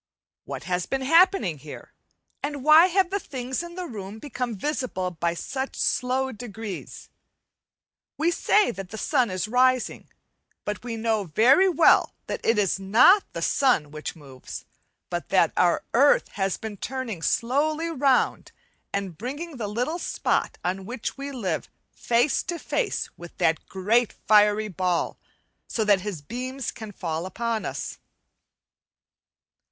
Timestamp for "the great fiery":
23.37-24.67